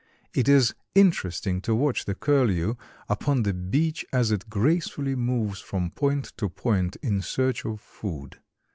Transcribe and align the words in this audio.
It 0.33 0.49
is 0.49 0.73
interesting 0.95 1.61
to 1.61 1.75
watch 1.75 2.05
the 2.05 2.15
Curlew 2.15 2.73
upon 3.07 3.43
the 3.43 3.53
beach 3.53 4.03
as 4.11 4.31
it 4.31 4.49
gracefully 4.49 5.13
moves 5.15 5.59
from 5.61 5.91
point 5.91 6.33
to 6.37 6.49
point 6.49 6.95
in 7.03 7.21
search 7.21 7.65
of 7.67 7.79
food. 7.81 8.39